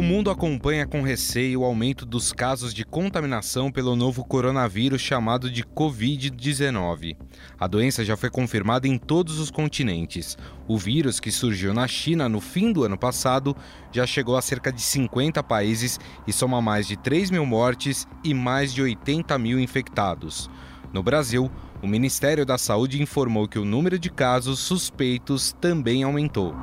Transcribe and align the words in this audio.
O 0.00 0.02
mundo 0.02 0.30
acompanha 0.30 0.86
com 0.86 1.02
receio 1.02 1.60
o 1.60 1.64
aumento 1.64 2.06
dos 2.06 2.32
casos 2.32 2.72
de 2.72 2.86
contaminação 2.86 3.70
pelo 3.70 3.94
novo 3.94 4.24
coronavírus 4.24 5.02
chamado 5.02 5.50
de 5.50 5.62
Covid-19. 5.62 7.18
A 7.58 7.66
doença 7.66 8.02
já 8.02 8.16
foi 8.16 8.30
confirmada 8.30 8.88
em 8.88 8.96
todos 8.96 9.38
os 9.38 9.50
continentes. 9.50 10.38
O 10.66 10.78
vírus, 10.78 11.20
que 11.20 11.30
surgiu 11.30 11.74
na 11.74 11.86
China 11.86 12.30
no 12.30 12.40
fim 12.40 12.72
do 12.72 12.82
ano 12.82 12.96
passado, 12.96 13.54
já 13.92 14.06
chegou 14.06 14.38
a 14.38 14.40
cerca 14.40 14.72
de 14.72 14.80
50 14.80 15.42
países 15.42 16.00
e 16.26 16.32
soma 16.32 16.62
mais 16.62 16.86
de 16.86 16.96
3 16.96 17.30
mil 17.30 17.44
mortes 17.44 18.08
e 18.24 18.32
mais 18.32 18.72
de 18.72 18.80
80 18.80 19.36
mil 19.36 19.60
infectados. 19.60 20.48
No 20.94 21.02
Brasil, 21.02 21.50
o 21.82 21.86
Ministério 21.86 22.46
da 22.46 22.56
Saúde 22.56 23.02
informou 23.02 23.46
que 23.46 23.58
o 23.58 23.66
número 23.66 23.98
de 23.98 24.08
casos 24.08 24.60
suspeitos 24.60 25.54
também 25.60 26.02
aumentou. 26.04 26.54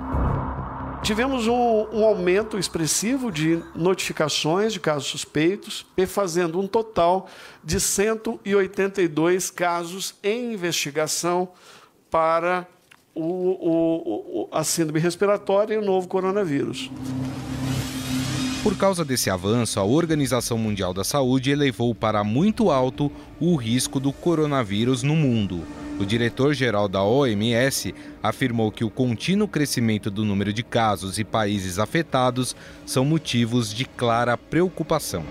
Tivemos 1.04 1.48
um, 1.48 1.88
um, 1.94 2.04
aumento 2.04 2.58
expressivo 2.58 3.32
de 3.32 3.62
notificações 3.76 4.74
de 4.74 4.80
casos 4.80 5.08
suspeitos, 5.08 5.86
fazendo 6.08 6.60
um 6.60 6.68
total 6.68 7.30
de 7.64 7.80
182 7.80 9.50
casos 9.50 10.16
em 10.24 10.54
investigação 10.54 11.50
para 12.10 12.68
o, 13.16 13.22
o, 13.22 14.42
o, 14.44 14.50
a 14.52 14.64
síndrome 14.64 15.00
respiratória 15.00 15.76
e 15.76 15.78
o 15.78 15.86
novo 15.86 16.08
coronavírus. 16.08 16.92
Por 18.64 18.76
causa 18.76 19.06
desse 19.06 19.30
avanço, 19.30 19.80
a 19.80 19.84
Organização 19.84 20.58
Mundial 20.58 20.94
da 20.94 21.04
Saúde 21.04 21.52
elevou 21.52 21.96
para 21.96 22.24
muito 22.24 22.70
alto 22.70 23.10
o 23.40 23.56
risco 23.56 24.00
do 24.00 24.12
coronavírus 24.12 25.04
no 25.04 25.16
mundo. 25.16 25.64
O 26.00 26.06
diretor-geral 26.06 26.88
da 26.88 27.04
OMS 27.04 27.94
afirmou 28.22 28.72
que 28.72 28.84
o 28.84 28.90
contínuo 28.90 29.48
crescimento 29.48 30.12
do 30.12 30.24
número 30.24 30.54
de 30.54 30.62
casos 30.62 31.18
e 31.18 31.24
países 31.24 31.80
afetados 31.80 32.56
são 32.86 33.04
motivos 33.04 33.74
de 33.74 33.86
clara 33.86 34.38
preocupação. 34.38 35.24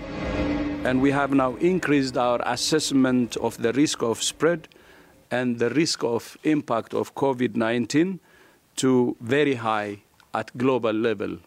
And 0.85 0.99
we 1.01 1.11
have 1.11 1.33
now 1.33 1.57
increased 1.61 2.17
our 2.17 2.41
assessment 2.45 3.37
of 3.39 3.57
the 3.61 3.71
risk 3.71 4.03
of 4.03 4.23
spread 4.23 4.67
and 5.31 5.55
the 5.55 5.69
risk 5.69 6.03
of 6.03 6.37
impact 6.43 6.93
of 6.93 7.13
COVID-19 7.13 8.19
to 8.75 9.15
very 9.19 9.55
high 9.55 9.99
at 10.33 10.51
global 10.55 10.93
level. 10.93 11.39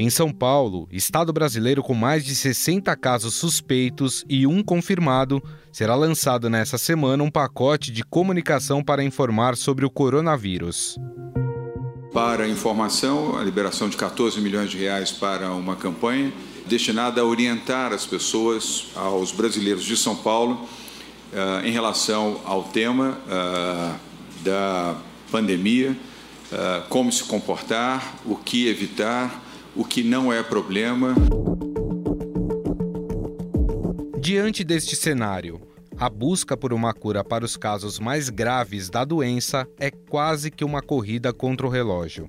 Em 0.00 0.08
São 0.10 0.30
Paulo, 0.30 0.86
estado 0.92 1.32
brasileiro 1.32 1.82
com 1.82 1.92
mais 1.92 2.24
de 2.24 2.32
60 2.32 2.94
casos 2.94 3.34
suspeitos 3.34 4.24
e 4.28 4.46
um 4.46 4.62
confirmado, 4.62 5.42
será 5.72 5.96
lançado 5.96 6.48
nesta 6.48 6.78
semana 6.78 7.24
um 7.24 7.30
pacote 7.30 7.90
de 7.90 8.04
comunicação 8.04 8.80
para 8.80 9.02
informar 9.02 9.56
sobre 9.56 9.84
o 9.84 9.90
coronavírus. 9.90 10.96
Para 12.12 12.46
informação, 12.46 13.36
a 13.36 13.42
liberação 13.42 13.88
de 13.88 13.96
14 13.96 14.40
milhões 14.40 14.70
de 14.70 14.78
reais 14.78 15.10
para 15.10 15.50
uma 15.50 15.74
campanha 15.74 16.32
destinada 16.64 17.20
a 17.20 17.24
orientar 17.24 17.92
as 17.92 18.06
pessoas, 18.06 18.92
aos 18.94 19.32
brasileiros 19.32 19.82
de 19.82 19.96
São 19.96 20.14
Paulo, 20.14 20.64
uh, 21.32 21.66
em 21.66 21.72
relação 21.72 22.40
ao 22.44 22.62
tema 22.62 23.18
uh, 23.26 23.98
da 24.44 24.94
pandemia, 25.32 25.90
uh, 26.52 26.88
como 26.88 27.10
se 27.10 27.24
comportar, 27.24 28.14
o 28.24 28.36
que 28.36 28.68
evitar 28.68 29.47
o 29.74 29.84
que 29.84 30.02
não 30.02 30.32
é 30.32 30.42
problema. 30.42 31.14
Diante 34.18 34.62
deste 34.64 34.96
cenário, 34.96 35.60
a 35.96 36.08
busca 36.08 36.56
por 36.56 36.72
uma 36.72 36.92
cura 36.92 37.24
para 37.24 37.44
os 37.44 37.56
casos 37.56 37.98
mais 37.98 38.28
graves 38.28 38.90
da 38.90 39.04
doença 39.04 39.66
é 39.78 39.90
quase 39.90 40.50
que 40.50 40.64
uma 40.64 40.82
corrida 40.82 41.32
contra 41.32 41.66
o 41.66 41.70
relógio. 41.70 42.28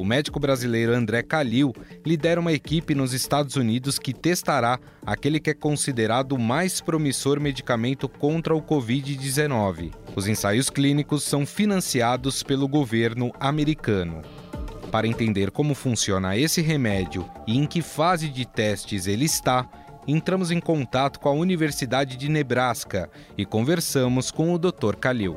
O 0.00 0.04
médico 0.04 0.40
brasileiro 0.40 0.94
André 0.94 1.22
Calil 1.22 1.74
lidera 2.06 2.40
uma 2.40 2.52
equipe 2.52 2.94
nos 2.94 3.12
Estados 3.12 3.56
Unidos 3.56 3.98
que 3.98 4.14
testará 4.14 4.80
aquele 5.04 5.38
que 5.38 5.50
é 5.50 5.54
considerado 5.54 6.32
o 6.32 6.38
mais 6.38 6.80
promissor 6.80 7.38
medicamento 7.38 8.08
contra 8.08 8.54
o 8.56 8.62
Covid-19. 8.62 9.92
Os 10.16 10.26
ensaios 10.26 10.70
clínicos 10.70 11.22
são 11.22 11.44
financiados 11.44 12.42
pelo 12.42 12.66
governo 12.66 13.30
americano. 13.38 14.22
Para 14.90 15.06
entender 15.06 15.52
como 15.52 15.74
funciona 15.74 16.36
esse 16.36 16.60
remédio 16.60 17.30
e 17.46 17.56
em 17.56 17.64
que 17.66 17.80
fase 17.80 18.28
de 18.28 18.44
testes 18.44 19.06
ele 19.06 19.24
está, 19.24 19.68
entramos 20.06 20.50
em 20.50 20.58
contato 20.58 21.20
com 21.20 21.28
a 21.28 21.32
Universidade 21.32 22.16
de 22.16 22.28
Nebraska 22.28 23.08
e 23.38 23.46
conversamos 23.46 24.30
com 24.32 24.52
o 24.52 24.58
Dr. 24.58 24.96
Kalil. 24.96 25.36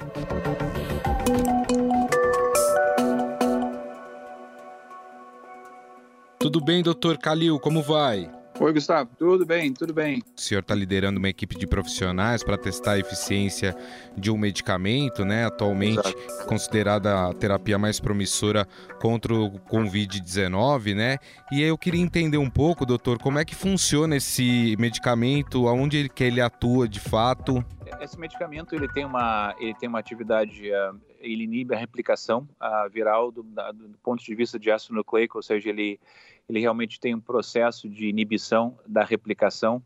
Tudo 6.40 6.59
bem, 6.59 6.81
Dr. 6.81 7.18
Kalil? 7.22 7.59
Como 7.59 7.81
vai? 7.81 8.30
Oi, 8.63 8.72
Gustavo. 8.72 9.09
Tudo 9.19 9.46
bem, 9.46 9.74
tudo 9.74 9.94
bem. 9.94 10.24
O 10.38 10.40
senhor 10.40 10.62
está 10.62 10.74
liderando 10.74 11.19
uma 11.19 11.28
equipe 11.28 11.53
de 11.57 11.68
profissionais 11.68 12.46
para 12.46 12.57
testar 12.57 12.94
a 12.94 12.97
eficiência 12.97 13.75
de 14.18 14.31
um 14.31 14.38
medicamento, 14.38 15.25
né? 15.25 15.46
Atualmente 15.46 16.00
Exato. 16.00 16.47
considerada 16.47 17.28
a 17.28 17.34
terapia 17.34 17.78
mais 17.78 18.00
promissora 18.00 18.66
contra 19.02 19.34
o 19.34 19.59
Covid-19, 19.59 20.96
né? 20.96 21.18
E 21.52 21.62
aí 21.62 21.68
eu 21.68 21.78
queria 21.78 22.00
entender 22.00 22.38
um 22.38 22.50
pouco, 22.50 22.85
doutor, 22.85 23.19
como 23.19 23.38
é 23.38 23.44
que 23.44 23.53
funciona 23.53 24.16
esse 24.16 24.78
medicamento, 24.79 25.68
aonde 25.68 25.97
ele, 25.97 26.07
que 26.07 26.23
ele 26.23 26.40
atua 26.40 26.88
de 26.88 27.02
fato. 27.02 27.62
Esse 28.00 28.18
medicamento 28.18 28.73
ele 28.73 28.88
tem 28.88 29.03
uma, 29.03 29.53
ele 29.59 29.73
tem 29.73 29.90
uma 29.90 30.00
atividade, 30.00 30.72
uh, 30.72 30.97
ele 31.19 31.44
inibe 31.44 31.75
a 31.75 31.78
replicação 31.78 32.47
uh, 32.62 32.90
viral 32.90 33.29
do, 33.29 33.44
da, 33.44 33.73
do 33.73 33.90
ponto 34.02 34.23
de 34.23 34.34
vista 34.34 34.57
de 34.57 34.72
ácido 34.72 34.96
nucleico, 34.96 35.38
ou 35.38 35.44
seja, 35.44 35.69
ele 35.69 36.00
ele 36.47 36.59
realmente 36.59 36.99
tem 36.99 37.15
um 37.15 37.19
processo 37.19 37.89
de 37.89 38.07
inibição 38.07 38.77
da 38.85 39.03
replicação 39.03 39.81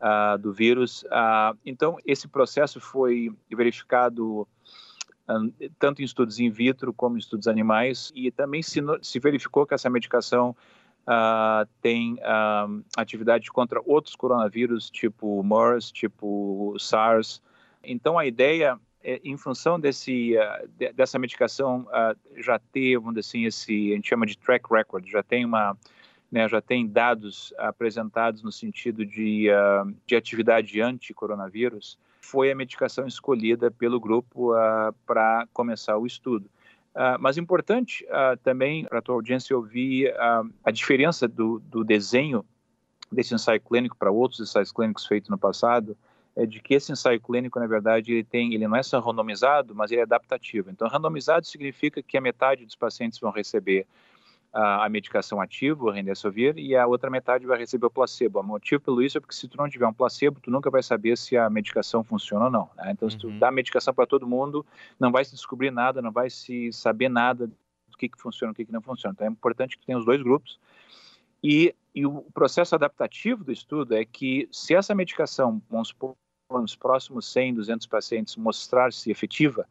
uh, 0.00 0.38
do 0.38 0.52
vírus. 0.52 1.02
Uh, 1.04 1.56
então, 1.64 1.96
esse 2.04 2.28
processo 2.28 2.80
foi 2.80 3.30
verificado 3.50 4.42
uh, 4.42 5.70
tanto 5.78 6.00
em 6.02 6.04
estudos 6.04 6.38
in 6.38 6.50
vitro 6.50 6.92
como 6.92 7.16
em 7.16 7.18
estudos 7.18 7.48
animais 7.48 8.12
e 8.14 8.30
também 8.30 8.62
se, 8.62 8.80
se 9.02 9.18
verificou 9.18 9.66
que 9.66 9.74
essa 9.74 9.90
medicação 9.90 10.56
tem 11.80 12.18
atividade 12.94 13.50
contra 13.50 13.80
outros 13.86 14.14
coronavírus, 14.14 14.90
tipo 14.90 15.42
MERS, 15.42 15.90
tipo 15.90 16.76
SARS. 16.78 17.40
Então, 17.82 18.18
a 18.18 18.26
ideia 18.26 18.78
em 19.02 19.36
função 19.36 19.78
desse, 19.78 20.34
de, 20.76 20.92
dessa 20.92 21.18
medicação 21.18 21.86
uh, 21.88 22.42
já 22.42 22.58
ter, 22.58 22.96
vamos 22.98 23.14
dizer 23.14 23.28
assim, 23.28 23.44
esse, 23.44 23.92
a 23.92 23.94
gente 23.94 24.08
chama 24.08 24.26
de 24.26 24.36
track 24.36 24.64
record, 24.70 25.06
já 25.08 25.22
tem 25.22 25.44
uma, 25.44 25.76
né, 26.30 26.48
já 26.48 26.60
tem 26.60 26.86
dados 26.86 27.54
apresentados 27.58 28.42
no 28.42 28.50
sentido 28.50 29.06
de, 29.06 29.48
uh, 29.50 29.94
de 30.06 30.16
atividade 30.16 30.80
anti-coronavírus, 30.80 31.98
foi 32.20 32.50
a 32.50 32.54
medicação 32.54 33.06
escolhida 33.06 33.70
pelo 33.70 33.98
grupo 33.98 34.50
para 35.06 35.48
começar 35.50 35.96
o 35.96 36.04
estudo. 36.04 36.50
mas 37.18 37.38
importante 37.38 38.06
também 38.42 38.84
para 38.84 38.98
a 38.98 39.02
tua 39.02 39.14
audiência 39.14 39.56
ouvir 39.56 40.12
a 40.62 40.70
diferença 40.70 41.26
do, 41.26 41.58
do 41.60 41.82
desenho 41.82 42.44
desse 43.10 43.34
ensaio 43.34 43.62
clínico 43.62 43.96
para 43.96 44.10
outros 44.10 44.40
ensaios 44.40 44.70
clínicos 44.70 45.06
feitos 45.06 45.30
no 45.30 45.38
passado, 45.38 45.96
é 46.38 46.46
de 46.46 46.60
que 46.60 46.72
esse 46.72 46.92
ensaio 46.92 47.20
clínico, 47.20 47.58
na 47.58 47.66
verdade, 47.66 48.12
ele 48.12 48.22
tem, 48.22 48.54
ele 48.54 48.68
não 48.68 48.76
é 48.76 48.82
só 48.84 49.00
randomizado, 49.00 49.74
mas 49.74 49.90
ele 49.90 50.00
é 50.00 50.04
adaptativo. 50.04 50.70
Então, 50.70 50.86
randomizado 50.86 51.44
significa 51.44 52.00
que 52.00 52.16
a 52.16 52.20
metade 52.20 52.64
dos 52.64 52.76
pacientes 52.76 53.18
vão 53.18 53.32
receber 53.32 53.84
a, 54.52 54.84
a 54.84 54.88
medicação 54.88 55.40
ativa, 55.40 55.84
o 55.84 55.90
Remdesivir, 55.90 56.56
e 56.56 56.76
a 56.76 56.86
outra 56.86 57.10
metade 57.10 57.44
vai 57.44 57.58
receber 57.58 57.86
o 57.86 57.90
placebo. 57.90 58.38
O 58.38 58.44
motivo 58.44 58.80
pelo 58.80 59.02
isso 59.02 59.18
é 59.18 59.20
porque 59.20 59.34
se 59.34 59.48
tu 59.48 59.58
não 59.58 59.68
tiver 59.68 59.88
um 59.88 59.92
placebo, 59.92 60.38
tu 60.38 60.48
nunca 60.48 60.70
vai 60.70 60.80
saber 60.80 61.18
se 61.18 61.36
a 61.36 61.50
medicação 61.50 62.04
funciona 62.04 62.44
ou 62.44 62.50
não. 62.52 62.70
Né? 62.76 62.92
Então, 62.92 63.06
uhum. 63.06 63.10
se 63.10 63.18
tu 63.18 63.26
uhum. 63.26 63.38
dá 63.40 63.50
medicação 63.50 63.92
para 63.92 64.06
todo 64.06 64.24
mundo, 64.24 64.64
não 64.98 65.10
vai 65.10 65.24
se 65.24 65.32
descobrir 65.32 65.72
nada, 65.72 66.00
não 66.00 66.12
vai 66.12 66.30
se 66.30 66.72
saber 66.72 67.08
nada 67.08 67.48
do 67.48 67.98
que, 67.98 68.08
que 68.08 68.20
funciona 68.22 68.52
o 68.52 68.54
que, 68.54 68.64
que 68.64 68.72
não 68.72 68.80
funciona. 68.80 69.12
Então, 69.12 69.26
é 69.26 69.30
importante 69.30 69.76
que 69.76 69.84
tenha 69.84 69.98
os 69.98 70.04
dois 70.04 70.22
grupos. 70.22 70.60
E, 71.42 71.74
e 71.92 72.06
o 72.06 72.22
processo 72.32 72.76
adaptativo 72.76 73.42
do 73.42 73.50
estudo 73.50 73.96
é 73.96 74.04
que 74.04 74.48
se 74.52 74.72
essa 74.72 74.94
medicação, 74.94 75.60
vamos 75.68 75.88
supor, 75.88 76.14
nos 76.56 76.74
próximos 76.74 77.30
100, 77.30 77.54
200 77.54 77.86
pacientes 77.86 78.36
mostrar-se 78.36 79.10
efetiva 79.10 79.66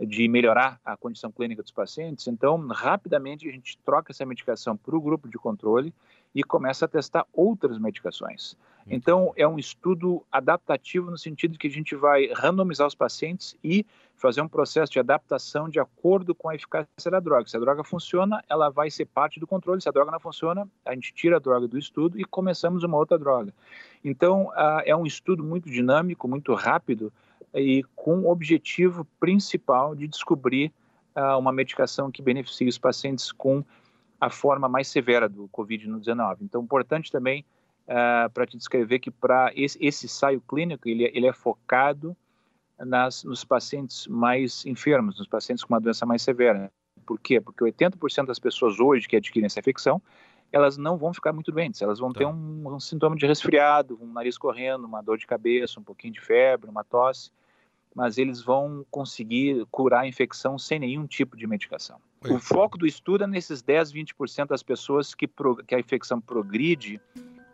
de 0.00 0.26
melhorar 0.26 0.80
a 0.84 0.96
condição 0.96 1.30
clínica 1.30 1.62
dos 1.62 1.70
pacientes, 1.70 2.26
então 2.26 2.66
rapidamente 2.68 3.46
a 3.48 3.52
gente 3.52 3.78
troca 3.84 4.10
essa 4.10 4.24
medicação 4.24 4.76
para 4.76 4.96
o 4.96 5.00
grupo 5.00 5.28
de 5.28 5.36
controle 5.36 5.94
e 6.34 6.42
começa 6.42 6.86
a 6.86 6.88
testar 6.88 7.26
outras 7.32 7.78
medicações. 7.78 8.56
Então, 8.86 9.32
é 9.36 9.46
um 9.46 9.58
estudo 9.58 10.24
adaptativo 10.32 11.10
no 11.10 11.18
sentido 11.18 11.58
que 11.58 11.68
a 11.68 11.70
gente 11.70 11.94
vai 11.94 12.26
randomizar 12.34 12.86
os 12.86 12.94
pacientes 12.94 13.56
e 13.62 13.86
fazer 14.22 14.40
um 14.40 14.46
processo 14.46 14.92
de 14.92 15.00
adaptação 15.00 15.68
de 15.68 15.80
acordo 15.80 16.32
com 16.32 16.48
a 16.48 16.54
eficácia 16.54 17.10
da 17.10 17.18
droga. 17.18 17.48
Se 17.48 17.56
a 17.56 17.60
droga 17.60 17.82
funciona, 17.82 18.42
ela 18.48 18.70
vai 18.70 18.88
ser 18.88 19.04
parte 19.06 19.40
do 19.40 19.48
controle. 19.48 19.82
Se 19.82 19.88
a 19.88 19.92
droga 19.92 20.12
não 20.12 20.20
funciona, 20.20 20.68
a 20.86 20.94
gente 20.94 21.12
tira 21.12 21.36
a 21.36 21.40
droga 21.40 21.66
do 21.66 21.76
estudo 21.76 22.20
e 22.20 22.24
começamos 22.24 22.84
uma 22.84 22.96
outra 22.96 23.18
droga. 23.18 23.52
Então, 24.04 24.52
é 24.84 24.94
um 24.94 25.04
estudo 25.04 25.42
muito 25.42 25.68
dinâmico, 25.68 26.28
muito 26.28 26.54
rápido 26.54 27.12
e 27.52 27.82
com 27.96 28.20
o 28.20 28.30
objetivo 28.30 29.04
principal 29.18 29.96
de 29.96 30.06
descobrir 30.06 30.72
uma 31.36 31.52
medicação 31.52 32.10
que 32.10 32.22
beneficie 32.22 32.68
os 32.68 32.78
pacientes 32.78 33.32
com 33.32 33.64
a 34.20 34.30
forma 34.30 34.68
mais 34.68 34.86
severa 34.86 35.28
do 35.28 35.48
COVID-19. 35.48 36.38
Então, 36.42 36.62
importante 36.62 37.10
também 37.10 37.44
uh, 37.88 38.30
para 38.30 38.46
te 38.46 38.56
descrever 38.56 39.00
que 39.00 39.10
para 39.10 39.50
esse, 39.56 39.76
esse 39.84 40.06
ensaio 40.06 40.40
clínico 40.40 40.88
ele, 40.88 41.10
ele 41.12 41.26
é 41.26 41.32
focado 41.32 42.16
nas, 42.84 43.24
nos 43.24 43.44
pacientes 43.44 44.06
mais 44.06 44.64
enfermos, 44.66 45.18
nos 45.18 45.28
pacientes 45.28 45.64
com 45.64 45.72
uma 45.72 45.80
doença 45.80 46.04
mais 46.04 46.22
severa. 46.22 46.70
Por 47.06 47.18
quê? 47.18 47.40
Porque 47.40 47.64
80% 47.64 48.26
das 48.26 48.38
pessoas 48.38 48.78
hoje 48.78 49.08
que 49.08 49.16
adquirem 49.16 49.46
essa 49.46 49.60
infecção, 49.60 50.00
elas 50.52 50.76
não 50.76 50.96
vão 50.96 51.12
ficar 51.12 51.32
muito 51.32 51.50
doentes, 51.50 51.80
elas 51.80 51.98
vão 51.98 52.12
tá. 52.12 52.18
ter 52.18 52.26
um, 52.26 52.74
um, 52.74 52.78
sintoma 52.78 53.16
de 53.16 53.26
resfriado, 53.26 53.98
um 54.00 54.12
nariz 54.12 54.36
correndo, 54.36 54.84
uma 54.84 55.00
dor 55.00 55.16
de 55.16 55.26
cabeça, 55.26 55.80
um 55.80 55.82
pouquinho 55.82 56.12
de 56.12 56.20
febre, 56.20 56.70
uma 56.70 56.84
tosse, 56.84 57.30
mas 57.94 58.18
eles 58.18 58.42
vão 58.42 58.84
conseguir 58.90 59.66
curar 59.70 60.02
a 60.02 60.06
infecção 60.06 60.58
sem 60.58 60.78
nenhum 60.78 61.06
tipo 61.06 61.36
de 61.36 61.46
medicação. 61.46 61.98
O 62.28 62.38
foco 62.38 62.78
do 62.78 62.86
estudo 62.86 63.24
é 63.24 63.26
nesses 63.26 63.62
10, 63.62 63.92
20% 63.92 64.48
das 64.48 64.62
pessoas 64.62 65.14
que, 65.14 65.26
pro, 65.26 65.56
que 65.56 65.74
a 65.74 65.80
infecção 65.80 66.20
progride 66.20 67.00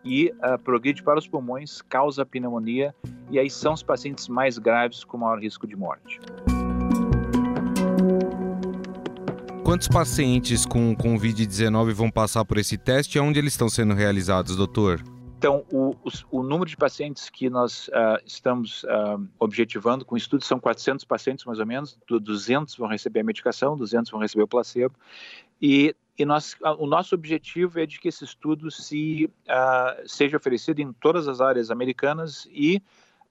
e 0.05 0.33
uh, 0.43 0.59
progride 0.63 1.03
para 1.03 1.19
os 1.19 1.27
pulmões, 1.27 1.83
causa 1.83 2.25
pneumonia, 2.25 2.95
e 3.31 3.39
aí 3.39 3.51
são 3.51 3.73
os 3.75 3.83
pacientes 3.83 4.29
mais 4.29 4.59
graves 4.59 5.05
com 5.05 5.19
maior 5.19 5.39
risco 5.39 5.67
de 5.67 5.77
morte. 5.77 6.21
Quantos 9.65 9.87
pacientes 9.87 10.65
com 10.65 10.97
Covid-19 10.97 11.93
vão 11.93 12.11
passar 12.11 12.43
por 12.45 12.57
esse 12.57 12.79
teste 12.79 13.19
e 13.19 13.21
onde 13.21 13.39
eles 13.39 13.53
estão 13.53 13.69
sendo 13.69 13.93
realizados, 13.93 14.57
doutor? 14.57 15.03
Então, 15.39 15.65
o, 15.71 15.91
o, 15.91 16.39
o, 16.39 16.43
número 16.43 16.69
de 16.69 16.77
pacientes 16.77 17.31
que 17.31 17.49
nós 17.49 17.87
uh, 17.89 18.19
estamos 18.27 18.83
uh, 18.85 19.25
objetivando 19.39 20.05
com 20.05 20.17
o 20.17 20.19
estudo 20.19 20.43
são 20.43 20.59
400 20.59 21.05
pacientes, 21.05 21.45
mais 21.45 21.61
ou 21.61 21.67
menos. 21.67 21.97
200 22.09 22.75
vão 22.77 22.89
receber 22.89 23.21
a 23.21 23.25
medicação, 23.25 23.77
200 23.77 24.11
vão 24.11 24.21
receber 24.21 24.43
o 24.43 24.49
placebo. 24.49 24.97
E, 25.63 25.95
e 26.19 26.25
nós, 26.25 26.57
o 26.79 26.87
nosso 26.87 27.15
objetivo 27.15 27.79
é 27.79 27.87
de 27.87 28.01
que 28.01 28.09
esse 28.09 28.25
estudo 28.25 28.71
se, 28.71 29.31
uh, 29.47 30.09
seja 30.09 30.37
oferecido 30.37 30.81
em 30.81 30.93
todas 30.93 31.29
as 31.29 31.41
áreas 31.41 31.71
americanas 31.71 32.49
e 32.51 32.83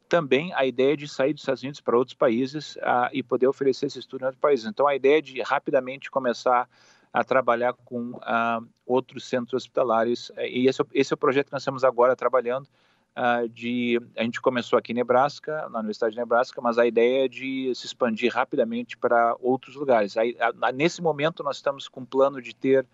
também 0.07 0.53
a 0.53 0.65
ideia 0.65 0.95
de 0.95 1.07
sair 1.07 1.33
dos 1.33 1.41
Estados 1.41 1.61
Unidos 1.61 1.81
para 1.81 1.97
outros 1.97 2.15
países 2.15 2.77
e 3.11 3.21
poder 3.21 3.45
oferecer 3.45 3.87
esse 3.87 3.99
estudo 3.99 4.21
em 4.21 4.25
outros 4.25 4.39
países. 4.39 4.65
Então, 4.65 4.87
a 4.87 4.95
ideia 4.95 5.21
de 5.21 5.41
rapidamente 5.41 6.09
começar 6.09 6.69
a 7.11 7.23
trabalhar 7.23 7.73
com 7.73 8.11
uh, 8.11 8.67
outros 8.85 9.25
centros 9.25 9.53
hospitalares. 9.53 10.31
E 10.37 10.67
esse, 10.67 10.81
é 10.81 10.85
esse, 10.93 11.13
é 11.13 11.15
o 11.15 11.17
projeto 11.17 11.47
que 11.47 11.53
nós 11.53 11.61
estamos 11.61 11.83
agora 11.83 12.15
trabalhando. 12.15 12.67
Uh, 13.17 13.49
de, 13.49 13.99
a 14.15 14.21
gente 14.21 14.39
começou 14.39 14.77
aqui 14.77 14.91
em 14.91 14.95
Nebraska, 14.95 15.67
na 15.69 15.79
Universidade 15.79 16.13
de 16.13 16.19
Nebraska, 16.19 16.61
mas 16.61 16.77
a 16.77 16.85
ideia 16.85 17.25
é 17.25 17.27
de 17.27 17.73
se 17.73 17.87
expandir 17.87 18.31
rapidamente 18.31 18.95
para 18.95 19.35
outros 19.39 19.75
lugares. 19.75 20.15
Aí, 20.15 20.37
a, 20.39 20.71
nesse 20.71 21.01
momento, 21.01 21.41
nós 21.41 21.55
estamos 21.55 21.87
com 21.87 22.01
um 22.01 22.05
plano 22.05 22.39
de 22.39 22.53
ter 22.53 22.85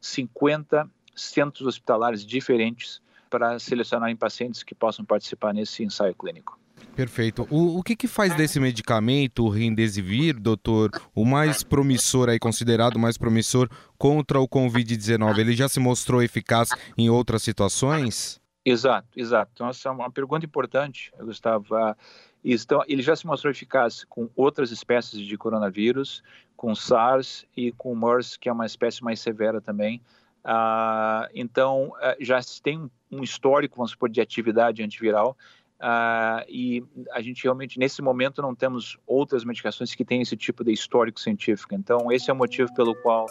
50 0.00 0.88
centros 1.16 1.66
hospitalares 1.66 2.24
diferentes 2.24 3.02
para 3.28 3.58
selecionar 3.58 4.16
pacientes 4.16 4.62
que 4.62 4.72
possam 4.74 5.04
participar 5.04 5.52
nesse 5.52 5.82
ensaio 5.82 6.14
clínico. 6.14 6.56
Perfeito. 6.94 7.46
O, 7.50 7.78
o 7.78 7.82
que, 7.82 7.96
que 7.96 8.06
faz 8.06 8.36
desse 8.36 8.60
medicamento, 8.60 9.44
o 9.44 9.48
Remdesivir, 9.48 10.38
doutor, 10.38 10.90
o 11.14 11.24
mais 11.24 11.62
promissor 11.64 12.28
aí, 12.28 12.38
considerado 12.38 12.98
mais 12.98 13.16
promissor 13.16 13.68
contra 13.98 14.38
o 14.38 14.48
Covid-19? 14.48 15.38
Ele 15.38 15.54
já 15.54 15.68
se 15.68 15.80
mostrou 15.80 16.22
eficaz 16.22 16.68
em 16.96 17.08
outras 17.08 17.42
situações? 17.42 18.41
Exato, 18.64 19.08
exato. 19.16 19.50
Então, 19.54 19.68
essa 19.68 19.88
é 19.88 19.92
uma 19.92 20.10
pergunta 20.10 20.46
importante, 20.46 21.12
Gustavo. 21.18 21.74
Ah, 21.74 21.96
então, 22.44 22.82
ele 22.86 23.02
já 23.02 23.14
se 23.16 23.26
mostrou 23.26 23.50
eficaz 23.50 24.04
com 24.04 24.28
outras 24.36 24.70
espécies 24.70 25.20
de 25.20 25.36
coronavírus, 25.36 26.22
com 26.56 26.74
SARS 26.74 27.46
e 27.56 27.72
com 27.72 27.94
MERS, 27.94 28.36
que 28.36 28.48
é 28.48 28.52
uma 28.52 28.66
espécie 28.66 29.02
mais 29.02 29.20
severa 29.20 29.60
também. 29.60 30.00
Uh, 30.44 31.26
então, 31.34 31.88
uh, 31.88 32.16
já 32.20 32.40
tem 32.62 32.90
um 33.10 33.22
histórico, 33.22 33.76
vamos 33.76 33.92
supor, 33.92 34.08
de 34.08 34.20
atividade 34.20 34.82
antiviral. 34.82 35.36
Uh, 35.80 36.46
e 36.48 36.84
a 37.12 37.20
gente 37.20 37.42
realmente, 37.42 37.78
nesse 37.78 38.00
momento, 38.00 38.40
não 38.40 38.54
temos 38.54 38.96
outras 39.06 39.44
medicações 39.44 39.94
que 39.94 40.04
têm 40.04 40.22
esse 40.22 40.36
tipo 40.36 40.62
de 40.62 40.72
histórico 40.72 41.18
científico. 41.20 41.74
Então, 41.74 42.10
esse 42.12 42.30
é 42.30 42.32
o 42.32 42.36
motivo 42.36 42.72
pelo 42.74 42.94
qual 42.94 43.26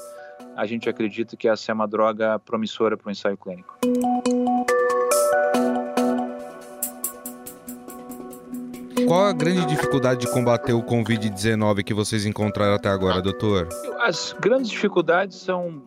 a 0.55 0.65
gente 0.65 0.89
acredita 0.89 1.37
que 1.37 1.47
essa 1.47 1.71
é 1.71 1.73
uma 1.73 1.87
droga 1.87 2.39
promissora 2.39 2.97
para 2.97 3.07
o 3.07 3.11
ensaio 3.11 3.37
clínico. 3.37 3.77
Qual 9.11 9.25
a 9.25 9.33
grande 9.33 9.65
dificuldade 9.65 10.21
de 10.21 10.31
combater 10.31 10.71
o 10.71 10.81
Covid-19 10.81 11.83
que 11.83 11.93
vocês 11.93 12.25
encontraram 12.25 12.75
até 12.75 12.87
agora, 12.87 13.21
doutor? 13.21 13.67
As 13.99 14.33
grandes 14.39 14.69
dificuldades 14.69 15.35
são 15.35 15.85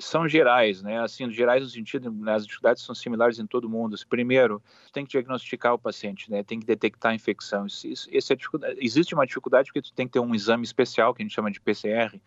são 0.00 0.26
gerais, 0.26 0.82
né? 0.82 1.00
Assim, 1.00 1.30
gerais 1.30 1.62
no 1.62 1.68
sentido, 1.68 2.10
né, 2.10 2.34
as 2.34 2.44
dificuldades 2.44 2.82
são 2.82 2.92
similares 2.92 3.38
em 3.38 3.46
todo 3.46 3.68
mundo. 3.68 3.96
Primeiro, 4.08 4.60
tem 4.92 5.04
que 5.04 5.12
diagnosticar 5.12 5.74
o 5.74 5.78
paciente, 5.78 6.28
né? 6.28 6.42
Tem 6.42 6.58
que 6.58 6.66
detectar 6.66 7.12
a 7.12 7.14
infecção. 7.14 7.66
Isso, 7.66 7.86
isso, 8.10 8.32
é 8.32 8.36
Existe 8.78 9.14
uma 9.14 9.24
dificuldade 9.24 9.68
porque 9.68 9.80
tu 9.80 9.92
tem 9.94 10.08
que 10.08 10.14
ter 10.14 10.20
um 10.20 10.34
exame 10.34 10.64
especial 10.64 11.14
que 11.14 11.22
a 11.22 11.24
gente 11.24 11.36
chama 11.36 11.52
de 11.52 11.60
PCR, 11.60 12.20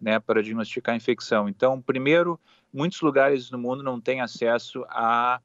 né, 0.00 0.18
para 0.18 0.42
diagnosticar 0.42 0.94
a 0.94 0.96
infecção. 0.96 1.50
Então, 1.50 1.82
primeiro, 1.82 2.40
muitos 2.72 3.02
lugares 3.02 3.50
no 3.50 3.58
mundo 3.58 3.82
não 3.82 4.00
têm 4.00 4.22
acesso 4.22 4.86
a 4.88 5.38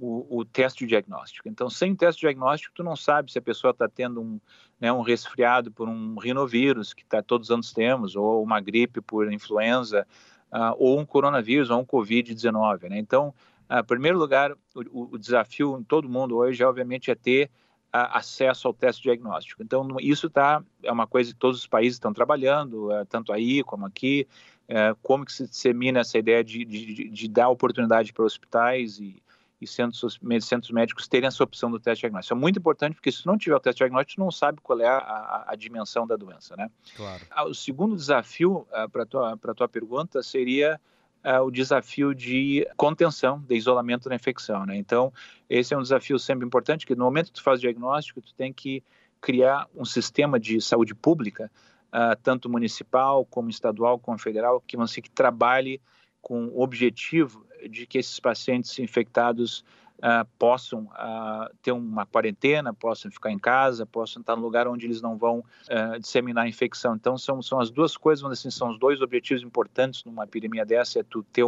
o, 0.00 0.38
o, 0.40 0.44
teste 0.44 0.86
diagnóstico. 0.86 1.48
Então, 1.48 1.68
sem 1.68 1.94
teste 1.94 2.22
diagnóstico, 2.22 2.74
tu 2.74 2.82
não 2.82 2.96
sabe 2.96 3.30
se 3.30 3.38
a 3.38 3.42
pessoa 3.42 3.72
está 3.72 3.86
tendo 3.86 4.20
um, 4.20 4.40
né, 4.80 4.90
um 4.90 5.02
resfriado 5.02 5.70
por 5.70 5.88
um 5.88 6.16
rinovírus, 6.18 6.94
que 6.94 7.04
tá, 7.04 7.22
todos 7.22 7.48
os 7.48 7.54
anos 7.54 7.72
temos, 7.72 8.16
ou 8.16 8.42
uma 8.42 8.60
gripe 8.60 9.02
por 9.02 9.30
influenza, 9.30 10.06
uh, 10.50 10.74
ou 10.78 10.98
um 10.98 11.04
coronavírus, 11.04 11.68
ou 11.68 11.80
um 11.80 11.84
Covid-19. 11.84 12.88
Né? 12.88 12.98
Então, 12.98 13.34
uh, 13.68 13.80
em 13.80 13.84
primeiro 13.84 14.18
lugar, 14.18 14.52
o, 14.74 15.14
o, 15.14 15.18
desafio 15.18 15.78
em 15.78 15.84
todo 15.84 16.08
mundo 16.08 16.36
hoje, 16.36 16.64
obviamente, 16.64 17.10
é 17.10 17.14
ter 17.14 17.50
uh, 17.94 18.08
acesso 18.12 18.68
ao 18.68 18.72
teste 18.72 19.02
diagnóstico. 19.02 19.62
Então, 19.62 19.86
isso 20.00 20.30
tá, 20.30 20.64
é 20.82 20.90
uma 20.90 21.06
coisa 21.06 21.30
que 21.30 21.38
todos 21.38 21.58
os 21.58 21.66
países 21.66 21.96
estão 21.96 22.12
trabalhando, 22.14 22.88
uh, 22.88 23.04
tanto 23.06 23.34
aí 23.34 23.62
como 23.62 23.84
aqui, 23.84 24.26
uh, 24.70 24.96
como 25.02 25.26
que 25.26 25.32
se 25.32 25.46
dissemina 25.46 26.00
essa 26.00 26.16
ideia 26.16 26.42
de, 26.42 26.64
de, 26.64 27.10
de 27.10 27.28
dar 27.28 27.50
oportunidade 27.50 28.14
para 28.14 28.24
hospitais 28.24 28.98
e, 28.98 29.22
e 29.60 29.66
centros, 29.66 30.18
centros 30.40 30.70
médicos 30.70 31.06
terem 31.06 31.26
essa 31.26 31.44
opção 31.44 31.70
do 31.70 31.78
teste 31.78 32.02
diagnóstico. 32.02 32.34
Isso 32.34 32.38
é 32.38 32.40
muito 32.40 32.58
importante, 32.58 32.94
porque 32.94 33.12
se 33.12 33.26
não 33.26 33.36
tiver 33.36 33.56
o 33.56 33.60
teste 33.60 33.78
diagnóstico, 33.78 34.20
não 34.20 34.30
sabe 34.30 34.60
qual 34.62 34.80
é 34.80 34.88
a, 34.88 34.96
a, 34.96 35.44
a 35.48 35.54
dimensão 35.54 36.06
da 36.06 36.16
doença, 36.16 36.56
né? 36.56 36.70
Claro. 36.96 37.22
Ah, 37.30 37.44
o 37.44 37.54
segundo 37.54 37.94
desafio, 37.94 38.66
uh, 38.72 38.88
para 38.90 39.02
a 39.02 39.06
tua, 39.06 39.36
tua 39.36 39.68
pergunta, 39.68 40.22
seria 40.22 40.80
uh, 41.24 41.42
o 41.44 41.50
desafio 41.50 42.14
de 42.14 42.66
contenção, 42.76 43.38
de 43.40 43.54
isolamento 43.54 44.08
da 44.08 44.14
infecção, 44.14 44.64
né? 44.64 44.76
Então, 44.76 45.12
esse 45.48 45.74
é 45.74 45.76
um 45.76 45.82
desafio 45.82 46.18
sempre 46.18 46.46
importante, 46.46 46.86
que 46.86 46.94
no 46.94 47.04
momento 47.04 47.26
que 47.26 47.34
tu 47.34 47.42
faz 47.42 47.58
o 47.58 47.62
diagnóstico, 47.62 48.22
tu 48.22 48.34
tem 48.34 48.52
que 48.52 48.82
criar 49.20 49.66
um 49.76 49.84
sistema 49.84 50.40
de 50.40 50.60
saúde 50.60 50.94
pública, 50.94 51.50
uh, 51.88 52.16
tanto 52.22 52.48
municipal, 52.48 53.26
como 53.26 53.50
estadual, 53.50 53.98
como 53.98 54.18
federal, 54.18 54.62
que, 54.66 54.76
você, 54.76 55.02
que 55.02 55.10
trabalhe 55.10 55.80
com 56.20 56.46
o 56.46 56.60
objetivo 56.60 57.46
de 57.68 57.86
que 57.86 57.98
esses 57.98 58.18
pacientes 58.18 58.78
infectados 58.78 59.64
uh, 60.00 60.26
possam 60.38 60.84
uh, 60.84 61.54
ter 61.62 61.72
uma 61.72 62.06
quarentena, 62.06 62.72
possam 62.72 63.10
ficar 63.10 63.30
em 63.30 63.38
casa, 63.38 63.86
possam 63.86 64.20
estar 64.20 64.36
no 64.36 64.42
lugar 64.42 64.66
onde 64.66 64.86
eles 64.86 65.00
não 65.00 65.16
vão 65.16 65.38
uh, 65.38 65.98
disseminar 65.98 66.44
a 66.44 66.48
infecção. 66.48 66.94
Então, 66.94 67.16
são, 67.16 67.40
são 67.42 67.60
as 67.60 67.70
duas 67.70 67.96
coisas, 67.96 68.22
vamos 68.22 68.38
assim, 68.38 68.50
são 68.50 68.70
os 68.70 68.78
dois 68.78 69.00
objetivos 69.00 69.42
importantes 69.42 70.04
numa 70.04 70.24
epidemia 70.24 70.64
dessa, 70.64 71.00
é 71.00 71.02
tu, 71.02 71.22
ter 71.22 71.44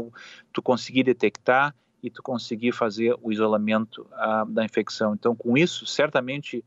tu 0.53 0.63
conseguir 0.63 1.03
detectar 1.03 1.75
e 2.03 2.11
tu 2.11 2.23
conseguir 2.23 2.73
fazer 2.73 3.17
o 3.23 3.31
isolamento 3.31 4.05
da 4.49 4.65
infecção. 4.65 5.15
Então, 5.15 5.37
com 5.37 5.57
isso, 5.57 5.87
certamente 5.87 6.65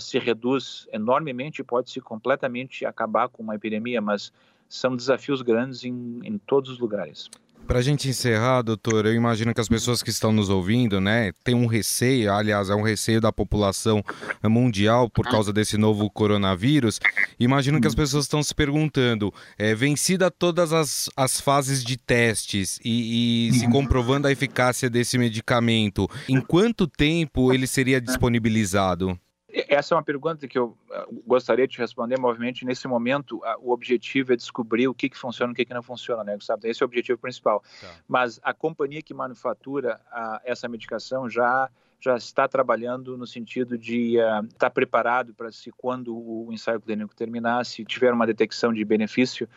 se 0.00 0.18
reduz 0.18 0.88
enormemente 0.90 1.62
pode-se 1.62 2.00
completamente 2.00 2.86
acabar 2.86 3.28
com 3.28 3.42
uma 3.42 3.54
epidemia, 3.54 4.00
mas 4.00 4.32
são 4.72 4.96
desafios 4.96 5.42
grandes 5.42 5.84
em, 5.84 6.20
em 6.24 6.38
todos 6.38 6.70
os 6.70 6.78
lugares. 6.78 7.28
Para 7.66 7.78
a 7.78 7.82
gente 7.82 8.08
encerrar, 8.08 8.62
doutor, 8.62 9.06
eu 9.06 9.14
imagino 9.14 9.54
que 9.54 9.60
as 9.60 9.68
pessoas 9.68 10.02
que 10.02 10.10
estão 10.10 10.32
nos 10.32 10.50
ouvindo, 10.50 11.00
né, 11.00 11.30
têm 11.44 11.54
um 11.54 11.66
receio, 11.66 12.32
aliás, 12.32 12.70
é 12.70 12.74
um 12.74 12.82
receio 12.82 13.20
da 13.20 13.30
população 13.30 14.02
mundial 14.42 15.08
por 15.08 15.24
causa 15.26 15.52
desse 15.52 15.76
novo 15.78 16.10
coronavírus. 16.10 16.98
Imagino 17.38 17.80
que 17.80 17.86
as 17.86 17.94
pessoas 17.94 18.24
estão 18.24 18.42
se 18.42 18.54
perguntando, 18.54 19.32
é, 19.56 19.74
vencida 19.74 20.30
todas 20.30 20.72
as, 20.72 21.08
as 21.16 21.40
fases 21.40 21.84
de 21.84 21.96
testes 21.96 22.80
e, 22.84 23.48
e 23.48 23.52
se 23.52 23.70
comprovando 23.70 24.26
a 24.26 24.32
eficácia 24.32 24.90
desse 24.90 25.16
medicamento, 25.16 26.08
em 26.28 26.40
quanto 26.40 26.86
tempo 26.86 27.52
ele 27.52 27.66
seria 27.66 28.00
disponibilizado? 28.00 29.18
Essa 29.52 29.94
é 29.94 29.96
uma 29.96 30.02
pergunta 30.02 30.48
que 30.48 30.58
eu 30.58 30.76
ah, 30.90 31.06
gostaria 31.26 31.68
de 31.68 31.76
responder, 31.78 32.18
obviamente, 32.18 32.64
nesse 32.64 32.88
momento, 32.88 33.40
o 33.60 33.70
objetivo 33.70 34.32
é 34.32 34.36
descobrir 34.36 34.88
o 34.88 34.94
que, 34.94 35.10
que 35.10 35.18
funciona 35.18 35.50
e 35.50 35.52
o 35.52 35.56
que, 35.56 35.64
que 35.64 35.74
não 35.74 35.82
funciona, 35.82 36.24
né, 36.24 36.34
Gustavo? 36.34 36.66
Esse 36.66 36.82
é 36.82 36.84
o 36.84 36.88
objetivo 36.88 37.18
principal. 37.18 37.62
Tá. 37.80 37.88
Mas 38.08 38.40
a 38.42 38.54
companhia 38.54 39.02
que 39.02 39.12
manufatura 39.12 40.00
a, 40.10 40.40
essa 40.44 40.68
medicação 40.68 41.28
já 41.28 41.70
já 42.04 42.16
está 42.16 42.48
trabalhando 42.48 43.16
no 43.16 43.24
sentido 43.28 43.78
de 43.78 44.18
uh, 44.18 44.44
estar 44.46 44.70
preparado 44.70 45.32
para 45.32 45.52
se 45.52 45.70
quando 45.70 46.12
o 46.12 46.52
ensaio 46.52 46.80
clínico 46.80 47.14
terminar, 47.14 47.64
se 47.64 47.84
tiver 47.84 48.12
uma 48.12 48.26
detecção 48.26 48.72
de 48.72 48.84
benefício, 48.84 49.48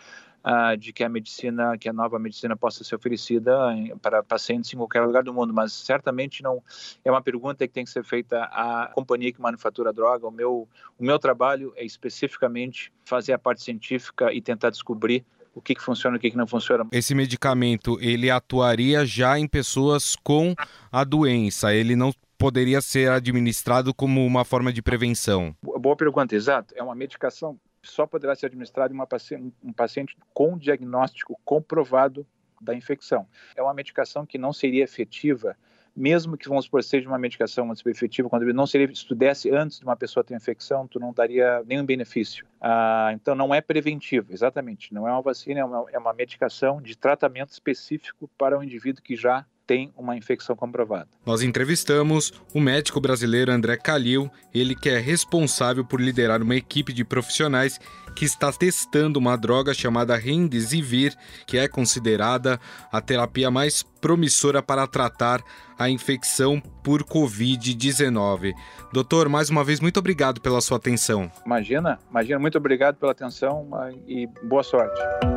uh, 0.46 0.78
de 0.78 0.94
que 0.94 1.04
a 1.04 1.10
medicina, 1.10 1.78
que 1.78 1.90
a 1.90 1.94
nova 1.94 2.20
medicina 2.20 2.56
possa 2.56 2.84
ser 2.84 2.96
oferecida 2.96 3.58
para 4.02 4.22
pacientes 4.22 4.72
em 4.74 4.78
qualquer 4.78 5.02
lugar 5.02 5.24
do 5.24 5.34
mundo, 5.34 5.54
mas 5.54 5.74
certamente 5.74 6.44
não 6.44 6.62
é 7.04 7.12
uma 7.12 7.22
pergunta 7.22 7.68
que 7.68 7.74
tem 7.74 7.84
que 7.84 7.90
ser 7.90 8.04
feita 8.04 8.44
à 8.44 8.92
companhia 8.94 9.34
que 9.34 9.42
manufatura 9.42 9.90
a 9.90 9.94
droga. 9.94 10.28
O 10.28 10.32
meu, 10.32 10.68
o 10.98 11.04
meu 11.04 11.18
trabalho 11.18 11.74
é 11.76 11.84
especificamente 11.84 12.94
fazer 13.04 13.34
a 13.34 13.40
parte 13.40 13.64
científica 13.64 14.32
e 14.32 14.42
tentar 14.42 14.70
descobrir 14.70 15.26
o 15.54 15.62
que, 15.62 15.74
que 15.74 15.82
funciona 15.82 16.18
e 16.18 16.20
o 16.20 16.22
que, 16.22 16.30
que 16.30 16.38
não 16.38 16.46
funciona. 16.46 16.86
Esse 16.92 17.16
medicamento, 17.16 17.98
ele 18.02 18.30
atuaria 18.30 19.06
já 19.06 19.40
em 19.40 19.48
pessoas 19.48 20.16
com 20.22 20.54
a 20.92 21.04
doença, 21.04 21.74
ele 21.74 21.96
não 21.96 22.12
poderia 22.38 22.82
ser 22.82 23.10
administrado 23.10 23.94
como 23.94 24.26
uma 24.26 24.44
forma 24.44 24.72
de 24.72 24.82
prevenção? 24.82 25.56
Boa 25.64 25.96
pergunta, 25.96 26.36
exato. 26.36 26.74
É 26.78 26.84
uma 26.84 26.94
medicação 26.94 27.58
só 27.88 28.06
poderá 28.06 28.36
ser 28.36 28.48
administrado 28.48 28.94
em 28.94 29.06
paciente, 29.06 29.54
um 29.64 29.74
paciente 29.74 30.18
com 30.34 30.58
diagnóstico 30.58 31.40
comprovado 31.44 32.26
da 32.62 32.74
infecção. 32.74 33.28
É 33.56 33.62
uma 33.62 33.74
medicação 33.74 34.26
que 34.26 34.38
não 34.38 34.52
seria 34.52 34.84
efetiva, 34.84 35.56
mesmo 35.96 36.36
que, 36.36 36.50
vamos 36.50 36.66
supor, 36.66 36.84
seja 36.84 37.08
uma 37.08 37.18
medicação 37.18 37.72
efetiva, 37.86 38.30
quando 38.30 38.46
não 38.54 38.68
seria, 38.68 38.94
se 38.94 39.06
tu 39.06 39.16
desse 39.16 39.50
antes 39.50 39.80
de 39.80 39.86
uma 39.86 39.96
pessoa 39.96 40.24
ter 40.24 40.36
infecção, 40.36 40.88
tu 40.88 41.00
não 41.00 41.14
daria 41.14 41.64
nenhum 41.66 41.86
benefício. 41.86 42.46
Ah, 42.60 43.12
então, 43.14 43.34
não 43.34 43.56
é 43.56 43.62
preventivo, 43.62 44.34
exatamente. 44.34 44.94
Não 44.94 45.08
é 45.08 45.12
uma 45.12 45.22
vacina, 45.22 45.62
é 45.62 45.64
uma, 45.64 45.86
é 45.92 45.98
uma 45.98 46.14
medicação 46.14 46.82
de 46.82 46.98
tratamento 46.98 47.52
específico 47.52 48.30
para 48.38 48.58
o 48.58 48.60
um 48.60 48.64
indivíduo 48.64 49.02
que 49.02 49.16
já 49.16 49.46
tem 49.66 49.92
uma 49.98 50.16
infecção 50.16 50.56
comprovada. 50.56 51.08
Nós 51.26 51.42
entrevistamos 51.42 52.34
o 52.54 52.60
médico 52.60 53.02
brasileiro 53.02 53.52
André 53.52 53.78
Calil, 53.78 54.30
ele 54.54 54.76
que 54.76 54.90
é 54.90 55.00
responsável 55.00 55.84
por 55.84 56.00
liderar 56.00 56.42
uma 56.42 56.56
equipe 56.56 56.94
de 56.94 57.04
profissionais 57.04 57.80
que 58.16 58.26
está 58.26 58.52
testando 58.52 59.20
uma 59.20 59.36
droga 59.36 59.74
chamada 59.74 60.16
Remdesivir, 60.16 61.14
que 61.46 61.58
é 61.58 61.68
considerada 61.68 62.60
a 62.92 63.02
terapia 63.02 63.52
mais 63.52 63.84
promissora 63.84 64.64
para 64.64 64.88
tratar 64.88 65.44
a 65.78 65.90
infecção 65.90 66.62
por 66.84 67.04
Covid-19. 67.04 68.54
Doutor, 68.94 69.28
mais 69.28 69.50
uma 69.50 69.64
vez, 69.64 69.82
muito 69.82 70.00
obrigado 70.00 70.40
pela 70.40 70.62
sua 70.62 70.78
atenção. 70.78 71.30
Imagina, 71.46 72.00
imagina, 72.10 72.40
muito 72.40 72.58
obrigado 72.58 72.96
pela 72.96 73.12
atenção 73.12 73.68
e 74.08 74.28
boa 74.44 74.64
sorte. 74.64 75.35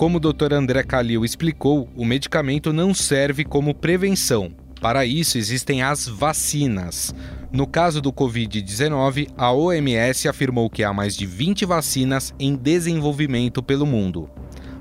Como 0.00 0.16
o 0.16 0.20
Dr. 0.20 0.54
André 0.54 0.82
Calil 0.82 1.26
explicou, 1.26 1.86
o 1.94 2.06
medicamento 2.06 2.72
não 2.72 2.94
serve 2.94 3.44
como 3.44 3.74
prevenção. 3.74 4.50
Para 4.80 5.04
isso 5.04 5.36
existem 5.36 5.82
as 5.82 6.08
vacinas. 6.08 7.14
No 7.52 7.66
caso 7.66 8.00
do 8.00 8.10
Covid-19, 8.10 9.28
a 9.36 9.52
OMS 9.52 10.26
afirmou 10.26 10.70
que 10.70 10.82
há 10.82 10.90
mais 10.90 11.14
de 11.14 11.26
20 11.26 11.66
vacinas 11.66 12.32
em 12.38 12.56
desenvolvimento 12.56 13.62
pelo 13.62 13.84
mundo. 13.84 14.30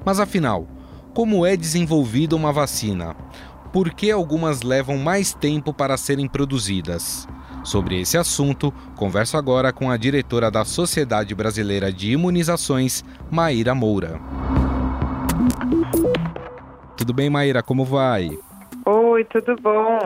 Mas 0.05 0.21
afinal, 0.21 0.65
como 1.13 1.45
é 1.45 1.57
desenvolvida 1.57 2.33
uma 2.33 2.53
vacina? 2.53 3.13
Por 3.73 3.93
que 3.93 4.09
algumas 4.09 4.61
levam 4.61 4.97
mais 4.97 5.33
tempo 5.33 5.73
para 5.73 5.97
serem 5.97 6.29
produzidas? 6.29 7.27
Sobre 7.65 7.99
esse 7.99 8.17
assunto, 8.17 8.73
converso 8.95 9.35
agora 9.35 9.73
com 9.73 9.91
a 9.91 9.97
diretora 9.97 10.49
da 10.49 10.63
Sociedade 10.63 11.35
Brasileira 11.35 11.91
de 11.91 12.09
Imunizações, 12.09 13.03
Maíra 13.29 13.75
Moura. 13.75 14.17
Tudo 16.97 17.13
bem, 17.13 17.29
Maíra? 17.29 17.63
Como 17.63 17.85
vai? 17.85 18.29
Oi, 18.85 19.23
tudo 19.25 19.55
bom? 19.61 19.99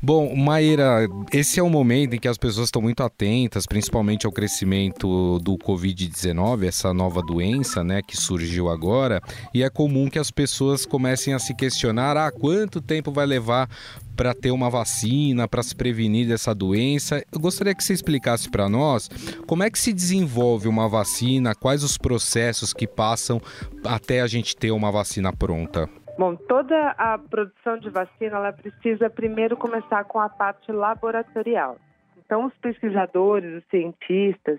Bom, 0.00 0.36
Maíra, 0.36 1.08
esse 1.32 1.58
é 1.58 1.62
o 1.62 1.70
momento 1.70 2.14
em 2.14 2.18
que 2.20 2.28
as 2.28 2.36
pessoas 2.36 2.68
estão 2.68 2.82
muito 2.82 3.02
atentas, 3.02 3.66
principalmente 3.66 4.26
ao 4.26 4.30
crescimento 4.30 5.38
do 5.40 5.56
Covid-19, 5.56 6.68
essa 6.68 6.92
nova 6.92 7.22
doença, 7.22 7.82
né, 7.82 8.00
que 8.06 8.16
surgiu 8.16 8.68
agora, 8.68 9.20
e 9.54 9.62
é 9.62 9.70
comum 9.70 10.08
que 10.08 10.18
as 10.18 10.30
pessoas 10.30 10.86
comecem 10.86 11.34
a 11.34 11.38
se 11.38 11.54
questionar: 11.54 12.16
ah, 12.16 12.30
quanto 12.30 12.80
tempo 12.80 13.10
vai 13.10 13.26
levar 13.26 13.68
para 14.16 14.34
ter 14.34 14.50
uma 14.50 14.70
vacina, 14.70 15.46
para 15.46 15.62
se 15.62 15.76
prevenir 15.76 16.26
dessa 16.26 16.54
doença. 16.54 17.22
Eu 17.32 17.38
gostaria 17.38 17.74
que 17.74 17.84
você 17.84 17.92
explicasse 17.92 18.50
para 18.50 18.68
nós 18.68 19.08
como 19.46 19.62
é 19.62 19.70
que 19.70 19.78
se 19.78 19.92
desenvolve 19.92 20.66
uma 20.66 20.88
vacina, 20.88 21.54
quais 21.54 21.84
os 21.84 21.98
processos 21.98 22.72
que 22.72 22.86
passam 22.86 23.40
até 23.84 24.20
a 24.22 24.26
gente 24.26 24.56
ter 24.56 24.70
uma 24.70 24.90
vacina 24.90 25.32
pronta. 25.32 25.88
Bom, 26.18 26.34
toda 26.34 26.90
a 26.92 27.18
produção 27.18 27.78
de 27.78 27.90
vacina 27.90 28.36
ela 28.36 28.52
precisa 28.52 29.10
primeiro 29.10 29.56
começar 29.56 30.04
com 30.04 30.18
a 30.18 30.30
parte 30.30 30.72
laboratorial. 30.72 31.76
Então, 32.16 32.46
os 32.46 32.54
pesquisadores, 32.54 33.62
os 33.62 33.68
cientistas, 33.68 34.58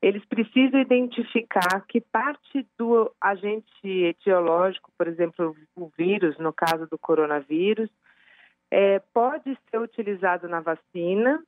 eles 0.00 0.24
precisam 0.26 0.80
identificar 0.80 1.84
que 1.88 2.00
parte 2.00 2.66
do 2.78 3.12
agente 3.20 3.66
etiológico, 3.84 4.90
por 4.96 5.08
exemplo, 5.08 5.54
o 5.76 5.90
vírus, 5.96 6.38
no 6.38 6.52
caso 6.52 6.86
do 6.86 6.96
coronavírus, 6.96 7.90
é, 8.70 8.98
pode 9.12 9.58
ser 9.70 9.78
utilizado 9.78 10.48
na 10.48 10.60
vacina 10.60 11.42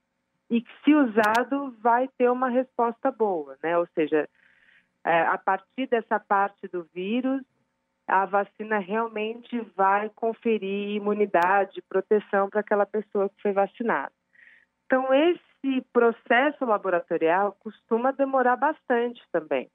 e 0.48 0.60
que, 0.62 0.70
se 0.84 0.94
usado, 0.94 1.76
vai 1.80 2.08
ter 2.18 2.30
uma 2.30 2.48
resposta 2.48 3.10
boa, 3.10 3.56
né? 3.62 3.78
Ou 3.78 3.86
seja, 3.94 4.28
é, 5.04 5.22
a 5.22 5.38
partir 5.38 5.86
dessa 5.86 6.18
parte 6.18 6.66
do 6.68 6.84
vírus, 6.92 7.42
a 8.06 8.26
vacina 8.26 8.78
realmente 8.78 9.60
vai 9.76 10.10
conferir 10.10 10.96
imunidade, 10.96 11.82
proteção 11.82 12.50
para 12.50 12.60
aquela 12.60 12.84
pessoa 12.84 13.28
que 13.28 13.40
foi 13.40 13.52
vacinada. 13.52 14.12
Então, 14.86 15.06
esse 15.14 15.80
processo 15.92 16.64
laboratorial 16.64 17.56
costuma 17.60 18.10
demorar 18.10 18.56
bastante 18.56 19.22
também, 19.30 19.70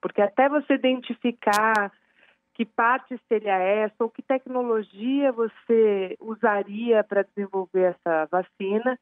porque 0.00 0.20
até 0.20 0.48
você 0.48 0.74
identificar 0.74 1.92
que 2.56 2.64
parte 2.64 3.20
seria 3.28 3.58
essa 3.58 3.96
ou 3.98 4.08
que 4.08 4.22
tecnologia 4.22 5.30
você 5.30 6.16
usaria 6.18 7.04
para 7.04 7.22
desenvolver 7.22 7.94
essa 7.94 8.24
vacina, 8.30 8.98